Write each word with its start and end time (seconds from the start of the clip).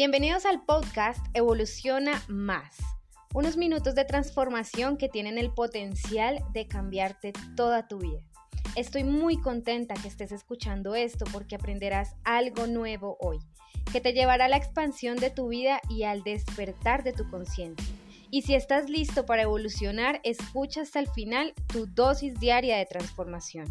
Bienvenidos 0.00 0.46
al 0.46 0.64
podcast 0.64 1.22
Evoluciona 1.34 2.22
Más. 2.26 2.78
Unos 3.34 3.58
minutos 3.58 3.94
de 3.94 4.06
transformación 4.06 4.96
que 4.96 5.10
tienen 5.10 5.36
el 5.36 5.52
potencial 5.52 6.42
de 6.54 6.66
cambiarte 6.66 7.34
toda 7.54 7.86
tu 7.86 7.98
vida. 7.98 8.22
Estoy 8.76 9.04
muy 9.04 9.38
contenta 9.38 9.92
que 9.92 10.08
estés 10.08 10.32
escuchando 10.32 10.94
esto 10.94 11.26
porque 11.30 11.56
aprenderás 11.56 12.16
algo 12.24 12.66
nuevo 12.66 13.18
hoy, 13.20 13.40
que 13.92 14.00
te 14.00 14.14
llevará 14.14 14.46
a 14.46 14.48
la 14.48 14.56
expansión 14.56 15.18
de 15.18 15.28
tu 15.28 15.48
vida 15.48 15.82
y 15.90 16.04
al 16.04 16.22
despertar 16.22 17.04
de 17.04 17.12
tu 17.12 17.28
conciencia. 17.28 17.94
Y 18.30 18.40
si 18.40 18.54
estás 18.54 18.88
listo 18.88 19.26
para 19.26 19.42
evolucionar, 19.42 20.22
escucha 20.24 20.80
hasta 20.80 21.00
el 21.00 21.08
final 21.08 21.52
tu 21.66 21.84
dosis 21.84 22.40
diaria 22.40 22.78
de 22.78 22.86
transformación. 22.86 23.68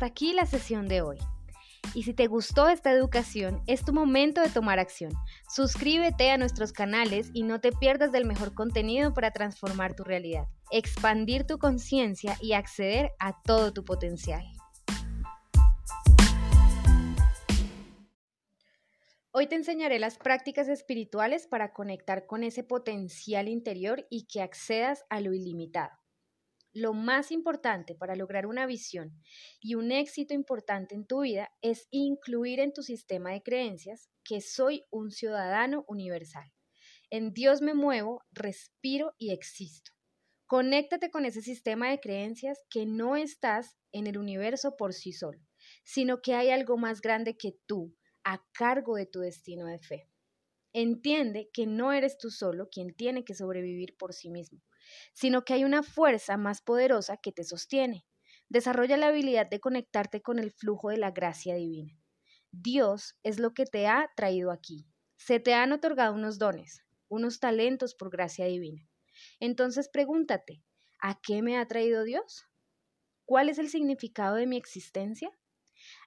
Hasta 0.00 0.12
aquí 0.12 0.32
la 0.32 0.46
sesión 0.46 0.88
de 0.88 1.02
hoy. 1.02 1.18
Y 1.92 2.04
si 2.04 2.14
te 2.14 2.26
gustó 2.26 2.70
esta 2.70 2.90
educación, 2.90 3.62
es 3.66 3.84
tu 3.84 3.92
momento 3.92 4.40
de 4.40 4.48
tomar 4.48 4.78
acción. 4.78 5.12
Suscríbete 5.46 6.30
a 6.30 6.38
nuestros 6.38 6.72
canales 6.72 7.28
y 7.34 7.42
no 7.42 7.60
te 7.60 7.70
pierdas 7.70 8.10
del 8.10 8.24
mejor 8.24 8.54
contenido 8.54 9.12
para 9.12 9.30
transformar 9.30 9.94
tu 9.94 10.02
realidad, 10.02 10.46
expandir 10.70 11.46
tu 11.46 11.58
conciencia 11.58 12.38
y 12.40 12.54
acceder 12.54 13.10
a 13.18 13.42
todo 13.42 13.74
tu 13.74 13.84
potencial. 13.84 14.42
Hoy 19.32 19.48
te 19.48 19.56
enseñaré 19.56 19.98
las 19.98 20.16
prácticas 20.16 20.68
espirituales 20.68 21.46
para 21.46 21.74
conectar 21.74 22.24
con 22.24 22.42
ese 22.42 22.64
potencial 22.64 23.48
interior 23.48 24.06
y 24.08 24.26
que 24.28 24.40
accedas 24.40 25.04
a 25.10 25.20
lo 25.20 25.34
ilimitado. 25.34 26.00
Lo 26.72 26.94
más 26.94 27.32
importante 27.32 27.96
para 27.96 28.14
lograr 28.14 28.46
una 28.46 28.64
visión 28.64 29.20
y 29.60 29.74
un 29.74 29.90
éxito 29.90 30.34
importante 30.34 30.94
en 30.94 31.04
tu 31.04 31.22
vida 31.22 31.50
es 31.62 31.88
incluir 31.90 32.60
en 32.60 32.72
tu 32.72 32.84
sistema 32.84 33.32
de 33.32 33.42
creencias 33.42 34.08
que 34.22 34.40
soy 34.40 34.84
un 34.90 35.10
ciudadano 35.10 35.84
universal. 35.88 36.52
En 37.10 37.32
Dios 37.32 37.60
me 37.60 37.74
muevo, 37.74 38.22
respiro 38.30 39.14
y 39.18 39.32
existo. 39.32 39.90
Conéctate 40.46 41.10
con 41.10 41.24
ese 41.24 41.42
sistema 41.42 41.90
de 41.90 41.98
creencias 41.98 42.60
que 42.70 42.86
no 42.86 43.16
estás 43.16 43.76
en 43.90 44.06
el 44.06 44.16
universo 44.16 44.76
por 44.76 44.92
sí 44.94 45.12
solo, 45.12 45.40
sino 45.82 46.22
que 46.22 46.34
hay 46.34 46.50
algo 46.50 46.76
más 46.76 47.00
grande 47.00 47.36
que 47.36 47.58
tú 47.66 47.96
a 48.22 48.44
cargo 48.52 48.94
de 48.94 49.06
tu 49.06 49.18
destino 49.18 49.66
de 49.66 49.80
fe. 49.80 50.08
Entiende 50.72 51.50
que 51.52 51.66
no 51.66 51.92
eres 51.92 52.16
tú 52.16 52.30
solo 52.30 52.68
quien 52.70 52.94
tiene 52.94 53.24
que 53.24 53.34
sobrevivir 53.34 53.96
por 53.96 54.14
sí 54.14 54.30
mismo 54.30 54.62
sino 55.12 55.44
que 55.44 55.54
hay 55.54 55.64
una 55.64 55.82
fuerza 55.82 56.36
más 56.36 56.62
poderosa 56.62 57.16
que 57.16 57.32
te 57.32 57.44
sostiene. 57.44 58.04
Desarrolla 58.48 58.96
la 58.96 59.08
habilidad 59.08 59.48
de 59.48 59.60
conectarte 59.60 60.22
con 60.22 60.38
el 60.38 60.50
flujo 60.50 60.90
de 60.90 60.96
la 60.96 61.10
gracia 61.10 61.54
divina. 61.54 61.98
Dios 62.50 63.16
es 63.22 63.38
lo 63.38 63.54
que 63.54 63.64
te 63.64 63.86
ha 63.86 64.10
traído 64.16 64.50
aquí. 64.50 64.86
Se 65.16 65.38
te 65.38 65.54
han 65.54 65.72
otorgado 65.72 66.14
unos 66.14 66.38
dones, 66.38 66.82
unos 67.08 67.38
talentos 67.38 67.94
por 67.94 68.10
gracia 68.10 68.46
divina. 68.46 68.88
Entonces 69.38 69.88
pregúntate, 69.88 70.62
¿a 71.00 71.20
qué 71.20 71.42
me 71.42 71.58
ha 71.58 71.66
traído 71.66 72.04
Dios? 72.04 72.46
¿Cuál 73.24 73.48
es 73.48 73.58
el 73.58 73.68
significado 73.68 74.36
de 74.36 74.46
mi 74.46 74.56
existencia? 74.56 75.30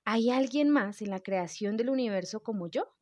¿Hay 0.04 0.30
alguien 0.30 0.70
más 0.70 1.02
en 1.02 1.10
la 1.10 1.22
creación 1.22 1.78
del 1.78 1.90
universo 1.90 2.42
como 2.42 2.68
yo? 2.68 2.94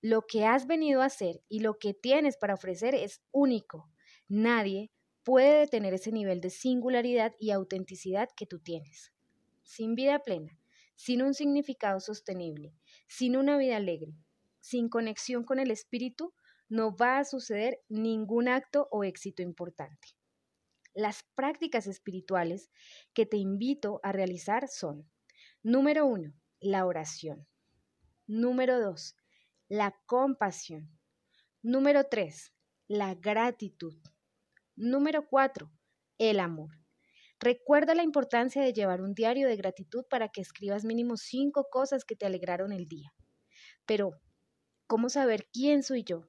Lo 0.00 0.22
que 0.26 0.44
has 0.44 0.66
venido 0.66 1.02
a 1.02 1.06
hacer 1.06 1.42
y 1.48 1.60
lo 1.60 1.78
que 1.78 1.94
tienes 1.94 2.36
para 2.36 2.54
ofrecer 2.54 2.94
es 2.94 3.22
único, 3.30 3.90
Nadie 4.28 4.90
puede 5.22 5.60
detener 5.60 5.94
ese 5.94 6.12
nivel 6.12 6.40
de 6.40 6.50
singularidad 6.50 7.34
y 7.38 7.50
autenticidad 7.50 8.28
que 8.36 8.46
tú 8.46 8.58
tienes. 8.58 9.12
Sin 9.62 9.94
vida 9.94 10.18
plena, 10.20 10.58
sin 10.96 11.22
un 11.22 11.32
significado 11.32 12.00
sostenible, 12.00 12.74
sin 13.06 13.36
una 13.36 13.56
vida 13.56 13.76
alegre, 13.76 14.14
sin 14.60 14.88
conexión 14.88 15.44
con 15.44 15.58
el 15.58 15.70
espíritu, 15.70 16.34
no 16.68 16.94
va 16.94 17.18
a 17.18 17.24
suceder 17.24 17.80
ningún 17.88 18.48
acto 18.48 18.88
o 18.90 19.04
éxito 19.04 19.42
importante. 19.42 20.08
Las 20.92 21.24
prácticas 21.34 21.86
espirituales 21.86 22.70
que 23.14 23.24
te 23.24 23.36
invito 23.36 24.00
a 24.02 24.12
realizar 24.12 24.68
son, 24.68 25.08
número 25.62 26.04
uno, 26.04 26.34
la 26.60 26.84
oración. 26.84 27.46
Número 28.26 28.80
dos, 28.80 29.16
la 29.68 29.98
compasión. 30.06 30.90
Número 31.62 32.04
tres, 32.04 32.52
la 32.88 33.14
gratitud. 33.14 33.94
Número 34.80 35.26
4. 35.26 35.68
El 36.18 36.38
amor. 36.38 36.70
Recuerda 37.40 37.96
la 37.96 38.04
importancia 38.04 38.62
de 38.62 38.72
llevar 38.72 39.00
un 39.00 39.12
diario 39.12 39.48
de 39.48 39.56
gratitud 39.56 40.04
para 40.08 40.28
que 40.28 40.40
escribas 40.40 40.84
mínimo 40.84 41.16
cinco 41.16 41.66
cosas 41.68 42.04
que 42.04 42.14
te 42.14 42.26
alegraron 42.26 42.70
el 42.70 42.86
día. 42.86 43.12
Pero, 43.86 44.12
¿cómo 44.86 45.08
saber 45.08 45.48
quién 45.52 45.82
soy 45.82 46.04
yo 46.04 46.28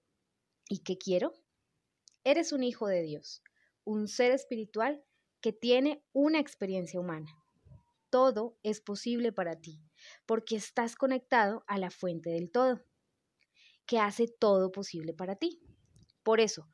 y 0.67 0.79
qué 0.79 0.97
quiero? 0.97 1.35
Eres 2.23 2.51
un 2.51 2.63
hijo 2.63 2.87
de 2.87 3.03
Dios, 3.03 3.43
un 3.83 4.07
ser 4.07 4.31
espiritual 4.31 5.03
que 5.41 5.53
tiene 5.53 6.03
una 6.11 6.39
experiencia 6.39 6.99
humana. 6.99 7.31
Todo 8.09 8.57
es 8.63 8.81
posible 8.81 9.31
para 9.31 9.61
ti, 9.61 9.79
porque 10.25 10.55
estás 10.55 10.95
conectado 10.95 11.63
a 11.67 11.77
la 11.77 11.91
fuente 11.91 12.31
del 12.31 12.49
todo, 12.49 12.83
que 13.85 13.99
hace 13.99 14.27
todo 14.27 14.71
posible 14.71 15.13
para 15.13 15.35
ti. 15.35 15.61
Por 16.23 16.39
eso, 16.39 16.67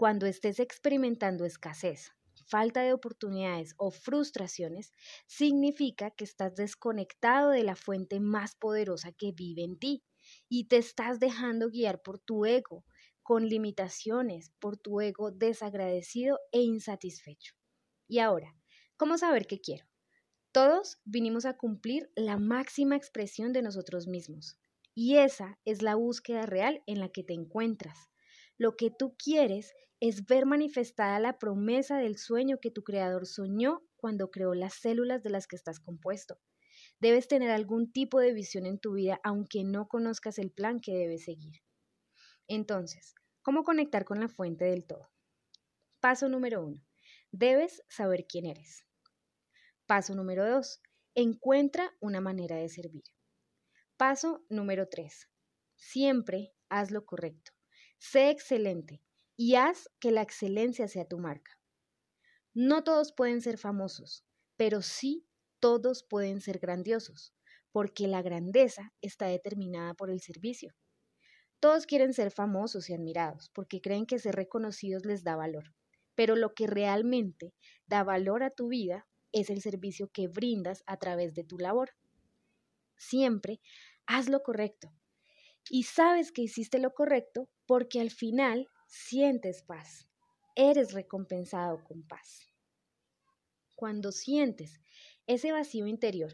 cuando 0.00 0.24
estés 0.24 0.60
experimentando 0.60 1.44
escasez, 1.44 2.10
falta 2.46 2.80
de 2.80 2.94
oportunidades 2.94 3.74
o 3.76 3.90
frustraciones, 3.90 4.94
significa 5.26 6.10
que 6.10 6.24
estás 6.24 6.54
desconectado 6.54 7.50
de 7.50 7.64
la 7.64 7.76
fuente 7.76 8.18
más 8.18 8.54
poderosa 8.54 9.12
que 9.12 9.32
vive 9.32 9.62
en 9.62 9.78
ti 9.78 10.02
y 10.48 10.68
te 10.68 10.78
estás 10.78 11.20
dejando 11.20 11.68
guiar 11.68 12.00
por 12.00 12.18
tu 12.18 12.46
ego, 12.46 12.86
con 13.22 13.46
limitaciones, 13.46 14.54
por 14.58 14.78
tu 14.78 15.02
ego 15.02 15.32
desagradecido 15.32 16.38
e 16.50 16.62
insatisfecho. 16.62 17.52
Y 18.08 18.20
ahora, 18.20 18.56
¿cómo 18.96 19.18
saber 19.18 19.46
qué 19.46 19.60
quiero? 19.60 19.84
Todos 20.50 20.96
vinimos 21.04 21.44
a 21.44 21.58
cumplir 21.58 22.10
la 22.16 22.38
máxima 22.38 22.96
expresión 22.96 23.52
de 23.52 23.60
nosotros 23.60 24.06
mismos. 24.06 24.56
Y 24.94 25.16
esa 25.18 25.58
es 25.66 25.82
la 25.82 25.94
búsqueda 25.94 26.46
real 26.46 26.82
en 26.86 27.00
la 27.00 27.10
que 27.10 27.22
te 27.22 27.34
encuentras. 27.34 28.08
Lo 28.60 28.76
que 28.76 28.90
tú 28.90 29.16
quieres 29.16 29.72
es 30.00 30.26
ver 30.26 30.44
manifestada 30.44 31.18
la 31.18 31.38
promesa 31.38 31.96
del 31.96 32.18
sueño 32.18 32.58
que 32.60 32.70
tu 32.70 32.84
creador 32.84 33.24
soñó 33.24 33.80
cuando 33.96 34.30
creó 34.30 34.52
las 34.52 34.74
células 34.74 35.22
de 35.22 35.30
las 35.30 35.46
que 35.46 35.56
estás 35.56 35.80
compuesto. 35.80 36.38
Debes 36.98 37.26
tener 37.26 37.50
algún 37.50 37.90
tipo 37.90 38.20
de 38.20 38.34
visión 38.34 38.66
en 38.66 38.78
tu 38.78 38.92
vida 38.92 39.18
aunque 39.24 39.64
no 39.64 39.88
conozcas 39.88 40.38
el 40.38 40.50
plan 40.50 40.78
que 40.78 40.92
debes 40.92 41.24
seguir. 41.24 41.62
Entonces, 42.48 43.14
¿cómo 43.40 43.64
conectar 43.64 44.04
con 44.04 44.20
la 44.20 44.28
fuente 44.28 44.66
del 44.66 44.84
todo? 44.86 45.08
Paso 45.98 46.28
número 46.28 46.62
uno. 46.62 46.84
Debes 47.32 47.82
saber 47.88 48.26
quién 48.28 48.44
eres. 48.44 48.84
Paso 49.86 50.14
número 50.14 50.46
dos. 50.46 50.82
Encuentra 51.14 51.96
una 51.98 52.20
manera 52.20 52.56
de 52.56 52.68
servir. 52.68 53.04
Paso 53.96 54.44
número 54.50 54.86
tres. 54.86 55.30
Siempre 55.76 56.52
haz 56.68 56.90
lo 56.90 57.06
correcto. 57.06 57.52
Sé 58.00 58.30
excelente 58.30 59.02
y 59.36 59.56
haz 59.56 59.90
que 60.00 60.10
la 60.10 60.22
excelencia 60.22 60.88
sea 60.88 61.04
tu 61.04 61.18
marca. 61.18 61.60
No 62.54 62.82
todos 62.82 63.12
pueden 63.12 63.42
ser 63.42 63.58
famosos, 63.58 64.24
pero 64.56 64.80
sí 64.80 65.26
todos 65.60 66.02
pueden 66.02 66.40
ser 66.40 66.60
grandiosos, 66.60 67.34
porque 67.72 68.08
la 68.08 68.22
grandeza 68.22 68.94
está 69.02 69.26
determinada 69.26 69.92
por 69.92 70.10
el 70.10 70.22
servicio. 70.22 70.74
Todos 71.60 71.84
quieren 71.84 72.14
ser 72.14 72.30
famosos 72.30 72.88
y 72.88 72.94
admirados, 72.94 73.50
porque 73.50 73.82
creen 73.82 74.06
que 74.06 74.18
ser 74.18 74.34
reconocidos 74.34 75.04
les 75.04 75.22
da 75.22 75.36
valor, 75.36 75.74
pero 76.14 76.36
lo 76.36 76.54
que 76.54 76.66
realmente 76.66 77.52
da 77.86 78.02
valor 78.02 78.42
a 78.42 78.50
tu 78.50 78.68
vida 78.68 79.06
es 79.30 79.50
el 79.50 79.60
servicio 79.60 80.08
que 80.08 80.26
brindas 80.26 80.82
a 80.86 80.96
través 80.96 81.34
de 81.34 81.44
tu 81.44 81.58
labor. 81.58 81.90
Siempre 82.96 83.60
haz 84.06 84.30
lo 84.30 84.42
correcto, 84.42 84.90
y 85.68 85.82
sabes 85.82 86.32
que 86.32 86.42
hiciste 86.42 86.78
lo 86.78 86.94
correcto 86.94 87.48
porque 87.70 88.00
al 88.00 88.10
final 88.10 88.68
sientes 88.88 89.62
paz, 89.62 90.08
eres 90.56 90.92
recompensado 90.92 91.84
con 91.84 92.02
paz. 92.02 92.48
Cuando 93.76 94.10
sientes 94.10 94.80
ese 95.28 95.52
vacío 95.52 95.86
interior, 95.86 96.32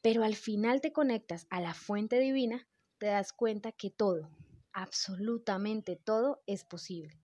pero 0.00 0.24
al 0.24 0.34
final 0.34 0.80
te 0.80 0.90
conectas 0.90 1.46
a 1.50 1.60
la 1.60 1.74
fuente 1.74 2.18
divina, 2.18 2.70
te 2.96 3.04
das 3.04 3.34
cuenta 3.34 3.70
que 3.70 3.90
todo, 3.90 4.30
absolutamente 4.72 5.94
todo 5.94 6.42
es 6.46 6.64
posible. 6.64 7.22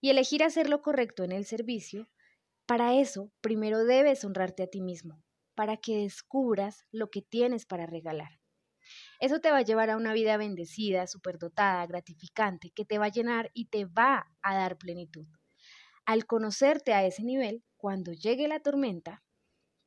Y 0.00 0.10
elegir 0.10 0.44
hacer 0.44 0.70
lo 0.70 0.80
correcto 0.80 1.24
en 1.24 1.32
el 1.32 1.46
servicio, 1.46 2.08
para 2.64 2.94
eso 2.94 3.32
primero 3.40 3.84
debes 3.84 4.24
honrarte 4.24 4.62
a 4.62 4.68
ti 4.68 4.80
mismo, 4.80 5.20
para 5.56 5.78
que 5.78 5.96
descubras 5.96 6.86
lo 6.92 7.10
que 7.10 7.22
tienes 7.22 7.66
para 7.66 7.86
regalar. 7.86 8.39
Eso 9.20 9.40
te 9.40 9.50
va 9.50 9.58
a 9.58 9.62
llevar 9.62 9.90
a 9.90 9.98
una 9.98 10.14
vida 10.14 10.38
bendecida, 10.38 11.06
superdotada, 11.06 11.86
gratificante, 11.86 12.70
que 12.70 12.86
te 12.86 12.98
va 12.98 13.06
a 13.06 13.10
llenar 13.10 13.50
y 13.52 13.66
te 13.66 13.84
va 13.84 14.26
a 14.40 14.56
dar 14.56 14.78
plenitud. 14.78 15.26
Al 16.06 16.24
conocerte 16.24 16.94
a 16.94 17.04
ese 17.04 17.22
nivel, 17.22 17.62
cuando 17.76 18.12
llegue 18.12 18.48
la 18.48 18.60
tormenta, 18.60 19.22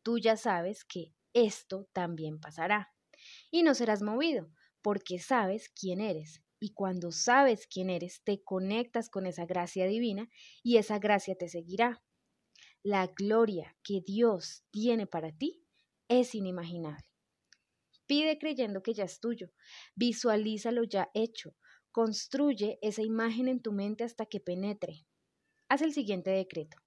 tú 0.04 0.20
ya 0.20 0.38
sabes 0.38 0.86
que 0.86 1.16
esto 1.34 1.90
también 1.94 2.40
pasará. 2.40 2.94
Y 3.50 3.64
no 3.64 3.74
serás 3.74 4.04
movido, 4.04 4.52
porque 4.84 5.18
sabes 5.18 5.70
quién 5.70 6.00
eres. 6.00 6.44
Y 6.60 6.74
cuando 6.74 7.12
sabes 7.12 7.66
quién 7.68 7.90
eres, 7.90 8.22
te 8.24 8.44
conectas 8.44 9.10
con 9.10 9.26
esa 9.26 9.46
gracia 9.46 9.88
divina 9.88 10.30
y 10.62 10.78
esa 10.78 11.00
gracia 11.00 11.36
te 11.36 11.50
seguirá. 11.50 12.04
La 12.84 13.08
gloria 13.08 13.76
que 13.84 14.02
Dios 14.06 14.64
tiene 14.70 15.08
para 15.08 15.32
ti 15.32 15.66
es 16.08 16.36
inimaginable. 16.36 17.13
Pide 18.14 18.38
creyendo 18.38 18.84
que 18.84 18.94
ya 18.94 19.06
es 19.06 19.20
tuyo. 19.20 19.50
Visualízalo 19.96 20.84
ya 20.84 21.10
hecho. 21.16 21.56
Construye 21.92 22.78
esa 22.84 23.02
imagen 23.02 23.48
en 23.48 23.60
tu 23.60 23.72
mente 23.72 24.04
hasta 24.04 24.28
que 24.28 24.40
penetre. 24.40 25.08
Haz 25.68 25.82
el 25.82 25.94
siguiente 25.94 26.30
decreto. 26.30 26.78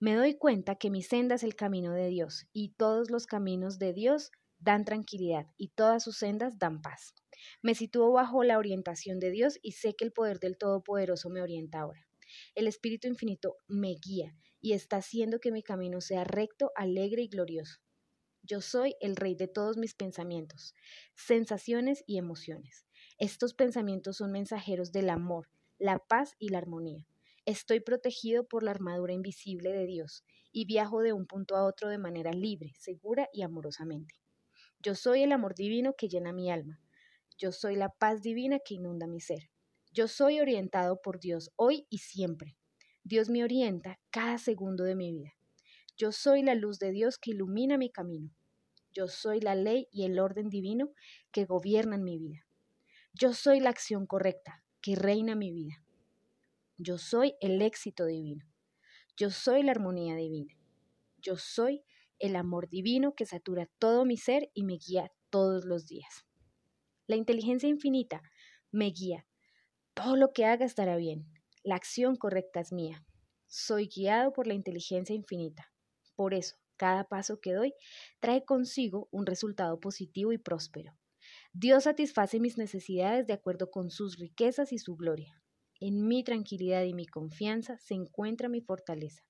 Me 0.00 0.16
doy 0.16 0.36
cuenta 0.36 0.74
que 0.74 0.90
mi 0.90 1.02
senda 1.02 1.36
es 1.36 1.44
el 1.44 1.54
camino 1.54 1.92
de 1.92 2.08
Dios 2.08 2.48
y 2.52 2.70
todos 2.70 3.12
los 3.12 3.26
caminos 3.28 3.78
de 3.78 3.92
Dios 3.92 4.32
dan 4.58 4.84
tranquilidad 4.84 5.46
y 5.56 5.68
todas 5.68 6.02
sus 6.02 6.16
sendas 6.16 6.58
dan 6.58 6.82
paz. 6.82 7.14
Me 7.62 7.76
sitúo 7.76 8.10
bajo 8.10 8.42
la 8.42 8.58
orientación 8.58 9.20
de 9.20 9.30
Dios 9.30 9.60
y 9.62 9.70
sé 9.70 9.94
que 9.94 10.04
el 10.04 10.12
poder 10.12 10.40
del 10.40 10.58
Todopoderoso 10.58 11.30
me 11.30 11.42
orienta 11.42 11.78
ahora. 11.78 12.08
El 12.56 12.66
Espíritu 12.66 13.06
Infinito 13.06 13.58
me 13.68 13.94
guía 14.04 14.34
y 14.60 14.72
está 14.72 14.96
haciendo 14.96 15.38
que 15.38 15.52
mi 15.52 15.62
camino 15.62 16.00
sea 16.00 16.24
recto, 16.24 16.72
alegre 16.74 17.22
y 17.22 17.28
glorioso. 17.28 17.83
Yo 18.46 18.60
soy 18.60 18.94
el 19.00 19.16
rey 19.16 19.34
de 19.34 19.48
todos 19.48 19.78
mis 19.78 19.94
pensamientos, 19.94 20.74
sensaciones 21.14 22.04
y 22.06 22.18
emociones. 22.18 22.84
Estos 23.16 23.54
pensamientos 23.54 24.18
son 24.18 24.32
mensajeros 24.32 24.92
del 24.92 25.08
amor, 25.08 25.48
la 25.78 25.98
paz 25.98 26.34
y 26.38 26.50
la 26.50 26.58
armonía. 26.58 27.06
Estoy 27.46 27.80
protegido 27.80 28.46
por 28.46 28.62
la 28.62 28.72
armadura 28.72 29.14
invisible 29.14 29.72
de 29.72 29.86
Dios 29.86 30.26
y 30.52 30.66
viajo 30.66 31.00
de 31.00 31.14
un 31.14 31.26
punto 31.26 31.56
a 31.56 31.64
otro 31.64 31.88
de 31.88 31.96
manera 31.96 32.32
libre, 32.32 32.74
segura 32.78 33.30
y 33.32 33.40
amorosamente. 33.40 34.14
Yo 34.78 34.94
soy 34.94 35.22
el 35.22 35.32
amor 35.32 35.54
divino 35.54 35.94
que 35.96 36.08
llena 36.08 36.34
mi 36.34 36.50
alma. 36.50 36.82
Yo 37.38 37.50
soy 37.50 37.76
la 37.76 37.88
paz 37.88 38.20
divina 38.20 38.58
que 38.58 38.74
inunda 38.74 39.06
mi 39.06 39.20
ser. 39.20 39.48
Yo 39.90 40.06
soy 40.06 40.40
orientado 40.40 41.00
por 41.00 41.18
Dios 41.18 41.50
hoy 41.56 41.86
y 41.88 41.98
siempre. 41.98 42.58
Dios 43.04 43.30
me 43.30 43.42
orienta 43.42 43.98
cada 44.10 44.36
segundo 44.36 44.84
de 44.84 44.96
mi 44.96 45.12
vida. 45.12 45.32
Yo 45.96 46.10
soy 46.10 46.42
la 46.42 46.56
luz 46.56 46.78
de 46.80 46.90
Dios 46.90 47.18
que 47.18 47.30
ilumina 47.30 47.78
mi 47.78 47.88
camino. 47.88 48.34
Yo 48.92 49.06
soy 49.06 49.40
la 49.40 49.54
ley 49.54 49.88
y 49.92 50.04
el 50.04 50.18
orden 50.18 50.48
divino 50.48 50.92
que 51.30 51.44
gobiernan 51.44 52.02
mi 52.02 52.18
vida. 52.18 52.46
Yo 53.12 53.32
soy 53.32 53.60
la 53.60 53.70
acción 53.70 54.06
correcta 54.06 54.64
que 54.80 54.96
reina 54.96 55.36
mi 55.36 55.52
vida. 55.52 55.84
Yo 56.78 56.98
soy 56.98 57.36
el 57.40 57.62
éxito 57.62 58.06
divino. 58.06 58.44
Yo 59.16 59.30
soy 59.30 59.62
la 59.62 59.70
armonía 59.70 60.16
divina. 60.16 60.52
Yo 61.18 61.36
soy 61.36 61.84
el 62.18 62.34
amor 62.34 62.68
divino 62.68 63.14
que 63.14 63.26
satura 63.26 63.70
todo 63.78 64.04
mi 64.04 64.16
ser 64.16 64.50
y 64.52 64.64
me 64.64 64.78
guía 64.78 65.12
todos 65.30 65.64
los 65.64 65.86
días. 65.86 66.26
La 67.06 67.14
inteligencia 67.14 67.68
infinita 67.68 68.22
me 68.72 68.86
guía. 68.86 69.26
Todo 69.94 70.16
lo 70.16 70.32
que 70.32 70.44
haga 70.44 70.64
estará 70.64 70.96
bien. 70.96 71.24
La 71.62 71.76
acción 71.76 72.16
correcta 72.16 72.58
es 72.58 72.72
mía. 72.72 73.06
Soy 73.46 73.88
guiado 73.88 74.32
por 74.32 74.48
la 74.48 74.54
inteligencia 74.54 75.14
infinita. 75.14 75.73
Por 76.14 76.34
eso, 76.34 76.56
cada 76.76 77.04
paso 77.04 77.40
que 77.40 77.52
doy 77.52 77.74
trae 78.20 78.44
consigo 78.44 79.08
un 79.10 79.26
resultado 79.26 79.80
positivo 79.80 80.32
y 80.32 80.38
próspero. 80.38 80.96
Dios 81.52 81.84
satisface 81.84 82.40
mis 82.40 82.58
necesidades 82.58 83.26
de 83.26 83.32
acuerdo 83.32 83.70
con 83.70 83.90
sus 83.90 84.18
riquezas 84.18 84.72
y 84.72 84.78
su 84.78 84.96
gloria. 84.96 85.40
En 85.80 86.06
mi 86.06 86.24
tranquilidad 86.24 86.84
y 86.84 86.94
mi 86.94 87.06
confianza 87.06 87.78
se 87.78 87.94
encuentra 87.94 88.48
mi 88.48 88.60
fortaleza. 88.60 89.22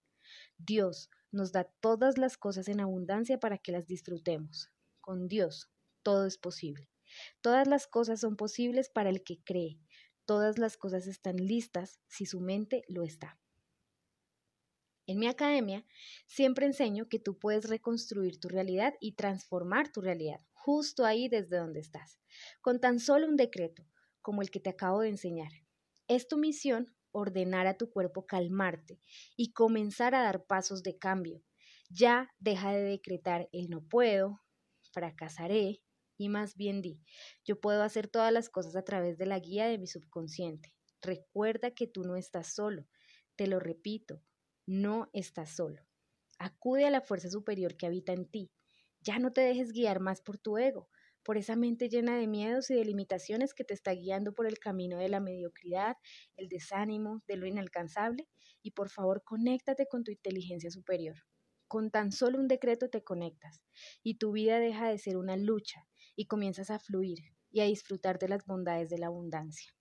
Dios 0.58 1.10
nos 1.31 1.52
da 1.52 1.64
todas 1.81 2.19
las 2.19 2.36
cosas 2.36 2.69
en 2.69 2.81
abundancia 2.81 3.38
para 3.38 3.58
que 3.58 3.72
las 3.72 3.86
disfrutemos. 3.86 4.70
Con 5.00 5.28
Dios 5.28 5.70
todo 6.02 6.26
es 6.26 6.38
posible. 6.38 6.90
Todas 7.40 7.66
las 7.66 7.86
cosas 7.86 8.20
son 8.20 8.36
posibles 8.36 8.88
para 8.88 9.10
el 9.10 9.22
que 9.22 9.42
cree. 9.42 9.81
Todas 10.25 10.58
las 10.58 10.76
cosas 10.76 11.06
están 11.06 11.36
listas 11.36 12.00
si 12.08 12.26
su 12.26 12.40
mente 12.40 12.82
lo 12.88 13.02
está. 13.02 13.38
En 15.06 15.19
mi 15.19 15.27
academia 15.27 15.85
siempre 16.27 16.67
enseño 16.67 17.09
que 17.09 17.19
tú 17.19 17.39
puedes 17.39 17.69
reconstruir 17.69 18.41
tu 18.41 18.49
realidad 18.49 18.95
y 19.01 19.12
transformar 19.12 19.93
tu 19.93 20.01
realidad 20.01 20.41
justo 20.53 21.05
ahí 21.05 21.29
desde 21.29 21.59
donde 21.59 21.81
estás, 21.81 22.19
con 22.62 22.81
tan 22.81 22.99
solo 22.99 23.29
un 23.29 23.37
decreto 23.37 23.87
como 24.23 24.41
el 24.41 24.51
que 24.51 24.61
te 24.61 24.71
acabo 24.71 25.01
de 25.01 25.11
enseñar. 25.11 25.53
Es 26.09 26.27
tu 26.27 26.39
misión 26.39 26.97
ordenar 27.12 27.67
a 27.67 27.77
tu 27.77 27.91
cuerpo 27.91 28.27
calmarte 28.27 28.99
y 29.37 29.53
comenzar 29.53 30.15
a 30.15 30.23
dar 30.23 30.47
pasos 30.47 30.83
de 30.83 30.97
cambio. 30.97 31.43
Ya 31.91 32.31
deja 32.39 32.73
de 32.73 32.83
decretar 32.83 33.51
el 33.53 33.69
no 33.69 33.87
puedo, 33.87 34.41
fracasaré 34.91 35.83
y 36.17 36.31
más 36.31 36.56
bien 36.56 36.81
di, 36.81 36.99
yo 37.45 37.61
puedo 37.61 37.83
hacer 37.83 38.09
todas 38.09 38.33
las 38.33 38.49
cosas 38.49 38.75
a 38.75 38.85
través 38.85 39.19
de 39.19 39.27
la 39.27 39.39
guía 39.39 39.67
de 39.67 39.77
mi 39.77 39.87
subconsciente. 39.87 40.73
Recuerda 41.03 41.73
que 41.73 41.87
tú 41.87 42.05
no 42.05 42.17
estás 42.17 42.55
solo. 42.55 42.87
Te 43.37 43.47
lo 43.47 43.61
repito, 43.61 44.23
no 44.66 45.11
estás 45.12 45.50
solo. 45.50 45.82
Acude 46.38 46.87
a 46.87 46.90
la 46.90 47.00
fuerza 47.00 47.28
superior 47.28 47.76
que 47.76 47.87
habita 47.87 48.12
en 48.12 48.26
ti. 48.26 48.50
Ya 49.00 49.19
no 49.19 49.32
te 49.32 49.43
dejes 49.43 49.72
guiar 49.72 50.00
más 50.00 50.20
por 50.20 50.38
tu 50.38 50.58
ego, 50.58 50.88
por 51.22 51.37
esa 51.37 51.56
mente 51.56 51.88
llena 51.88 52.16
de 52.16 52.26
miedos 52.26 52.70
y 52.70 52.75
de 52.75 52.84
limitaciones 52.84 53.55
que 53.55 53.64
te 53.64 53.75
está 53.75 53.93
guiando 53.93 54.34
por 54.34 54.46
el 54.46 54.58
camino 54.58 54.99
de 54.99 55.08
la 55.08 55.20
mediocridad, 55.20 55.96
el 56.37 56.49
desánimo, 56.49 57.22
de 57.26 57.37
lo 57.37 57.46
inalcanzable, 57.46 58.28
y 58.62 58.72
por 58.72 58.88
favor 58.88 59.22
conéctate 59.25 59.87
con 59.87 60.05
tu 60.05 60.11
inteligencia 60.11 60.70
superior. 60.70 61.17
Con 61.69 61.90
tan 61.90 62.12
solo 62.12 62.38
un 62.38 62.49
decreto 62.49 62.88
te 62.88 63.02
conectas 63.02 63.62
y 64.02 64.14
tu 64.14 64.32
vida 64.32 64.58
deja 64.58 64.88
de 64.88 64.99
ser 64.99 65.17
una 65.17 65.37
lucha 65.37 65.87
y 66.14 66.26
comienzas 66.26 66.70
a 66.70 66.78
fluir 66.78 67.19
y 67.50 67.60
a 67.60 67.64
disfrutar 67.64 68.19
de 68.19 68.28
las 68.28 68.44
bondades 68.44 68.90
de 68.90 68.99
la 68.99 69.06
abundancia. 69.06 69.72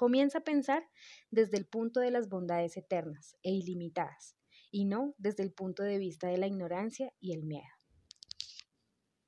Comienza 0.00 0.38
a 0.38 0.44
pensar 0.44 0.88
desde 1.30 1.58
el 1.58 1.66
punto 1.66 2.00
de 2.00 2.10
las 2.10 2.30
bondades 2.30 2.74
eternas 2.78 3.36
e 3.42 3.50
ilimitadas, 3.50 4.34
y 4.70 4.86
no 4.86 5.14
desde 5.18 5.42
el 5.42 5.52
punto 5.52 5.82
de 5.82 5.98
vista 5.98 6.28
de 6.28 6.38
la 6.38 6.46
ignorancia 6.46 7.12
y 7.20 7.34
el 7.34 7.42
miedo. 7.42 7.79